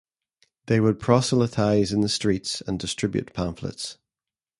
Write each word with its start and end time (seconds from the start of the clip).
They 0.65 0.79
would 0.79 0.97
proselytize 0.99 1.93
in 1.93 2.01
the 2.01 2.09
streets 2.09 2.61
and 2.61 2.79
distribute 2.79 3.33
pamphlets. 3.35 3.99